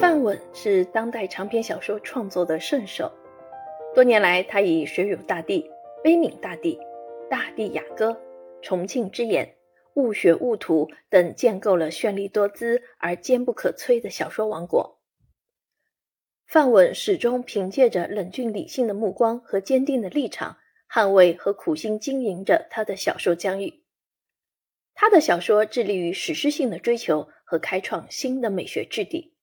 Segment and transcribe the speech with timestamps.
[0.00, 3.12] 范文是当代长篇小说创作的圣手，
[3.94, 5.70] 多年来，他以水乳大地、
[6.02, 6.80] 悲悯大地、
[7.28, 8.18] 大地雅歌、
[8.62, 9.56] 重庆之眼、
[9.96, 14.98] 雾雪雾土等建构了绚丽多姿而坚不可摧的小说王国。
[16.46, 20.56] 范文始终凭借着冷峻理性的目光和坚定的立场，
[20.90, 23.82] 捍卫和苦心经营着他的小说疆域。
[24.94, 29.34] 他的小说致力于史诗性的追求和开创新的美学质地。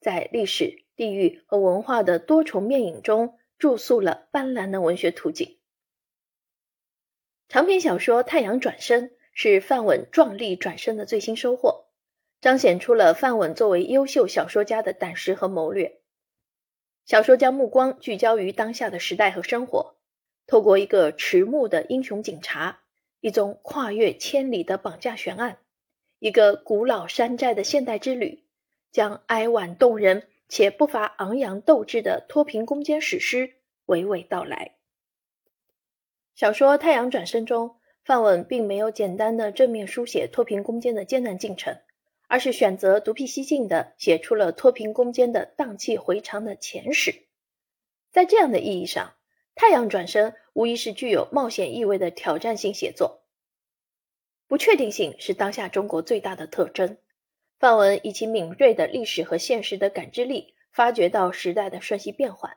[0.00, 5.58] 在历史、地域和文化的多重面影中，注塑了斑斓的文学图景。
[7.48, 11.86] 长篇小说《太阳转身》是范文壮丽转身的最新收获，
[12.40, 16.00] 彰显出了范文作为优秀小说家的胆识和谋略。
[17.04, 19.96] 小说将目光聚焦于当下的时代和生活，
[20.46, 22.82] 透过一个迟暮的英雄警察，
[23.20, 25.58] 一宗跨越千里的绑架悬案，
[26.20, 28.44] 一个古老山寨的现代之旅。
[28.92, 33.54] 将哀婉动人且不乏昂扬斗志的脱贫攻坚史诗
[33.86, 34.76] 娓娓道来。
[36.34, 41.76] 小说《太阳转身》中，范文并没有简单的正面书写脱贫攻坚的艰难进程，
[42.28, 47.26] 而是选择独辟蹊径的写出了脱贫攻坚的荡气回肠的前史。
[48.10, 49.06] 在这样的意义上，
[49.54, 53.22] 《太阳转身》无疑是具有冒险意味的挑战性写作。
[54.48, 56.96] 不确定性是当下中国最大的特征。
[57.60, 62.56] 范文以其敏锐的历史和现实的感知力，发掘到时代的瞬息变幻，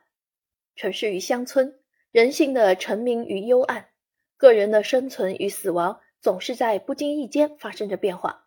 [0.76, 1.78] 城市与乡村，
[2.10, 3.90] 人性的澄明与幽暗，
[4.38, 8.46] 个人的生存与死亡，总是在不经意间发生着变化。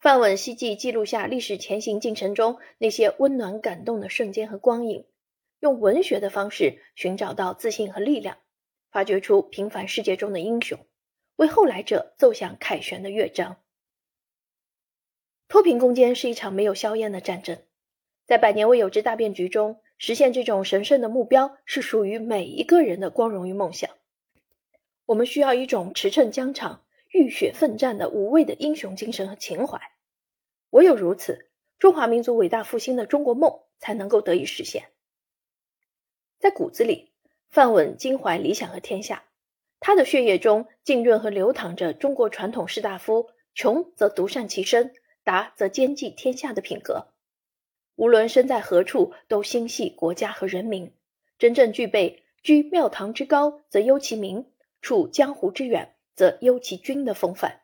[0.00, 5.06] 范文希冀记录下历史前行进程中那些温暖感动的瞬间和光影，
[5.60, 8.38] 用文学的方式寻找到自信和力量，
[8.90, 10.84] 发掘出平凡世界中的英雄，
[11.36, 13.58] 为后来者奏响凯旋的乐章。
[15.52, 17.58] 脱贫攻坚是一场没有硝烟的战争，
[18.24, 23.90] 在百年未有之大变局中，实现这种神圣的目标是属于每一个人的光荣与梦想。
[25.04, 29.78] 我们需要一种驰骋疆场、浴血奋战的无畏的英雄精神和情怀。
[30.70, 34.84] 唯有如此，中华民族伟大复兴的中国梦才能够得以实现。
[36.38, 37.12] 在骨子里，
[37.50, 39.24] 范文襟怀理想和天下，
[39.80, 44.94] 他的血液中浸润和流淌着中国传统士大夫“穷则独善其身”。
[45.24, 47.08] 达则兼济天下的品格，
[47.94, 50.92] 无论身在何处，都心系国家和人民，
[51.38, 57.62] 真正具备居庙堂之高则忧其民，处江湖之远则忧其君的风范。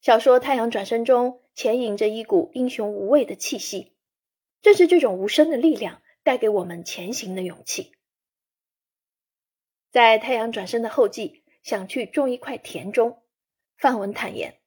[0.00, 3.92] 小说《太阳转身》中潜隐着一股英雄无畏的气息，
[4.62, 7.92] 正是这种无声的力量带给我们前行的勇气。
[9.90, 13.22] 在《太阳转身》的后记“想去种一块田”中，
[13.76, 14.59] 范文坦言。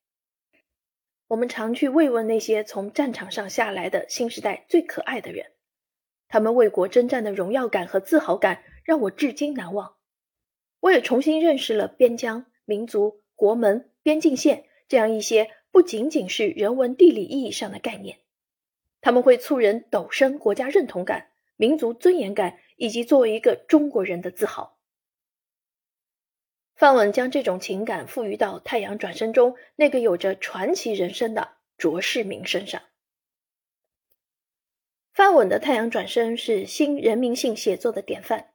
[1.34, 5.48] 我们常去慰问那些从战场上下来的新时代最可爱的人，
[6.28, 9.96] 他们为国征战的荣耀感和自豪感让我至今难忘。
[10.80, 18.20] 我也重新认识了边疆、民族、国门、边境线这样一些不仅仅是人文地理意义上的概念，
[19.02, 24.73] 他们会促人陡升国家认同感、民族尊严感以及作为一个中国人的自豪。
[26.84, 32.82] 范文将这种情感赋予到《太阳转身》中那个有着传奇人生的卓世民身上。
[35.14, 38.50] 范文的《太阳转身》是新人民性写作的典范。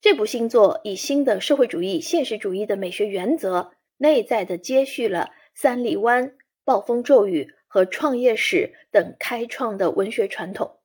[0.00, 10.78] 这部新作以新的社会主义现实主义的美学原则，内在的接续了三里湾、暴风骤雨和创业史等开创的文学传统。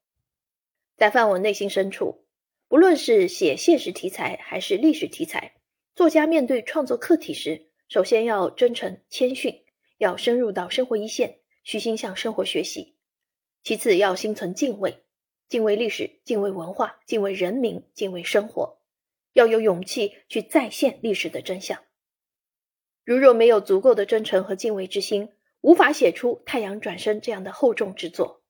[0.97, 2.25] 在范文内心深处，
[2.67, 5.53] 不论是写现实题材还是历史题材。
[5.93, 9.65] 作家面对创作课题时，首先要真诚谦逊，
[9.97, 12.95] 要深入到生活一线，虚心向生活学习；
[13.61, 15.03] 其次要心存敬畏，
[15.49, 18.79] 敬畏历史，敬畏文化，敬畏人民，敬畏生活，
[19.33, 21.83] 要有勇气去再现历史的真相。
[23.03, 28.41] 如若没有足够的真诚和敬畏之心，无法写出《太阳转身》这样的厚重之作。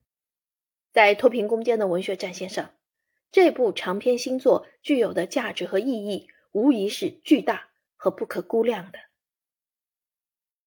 [0.92, 2.76] 在脱贫攻坚的文学战线上，
[3.32, 6.28] 这部长篇新作具有的价值和意义。
[6.51, 9.11] 无疑是巨大和不可估量的。